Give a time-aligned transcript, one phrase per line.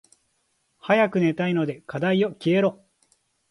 [0.79, 2.83] 早く寝たいので課題よ消えろ。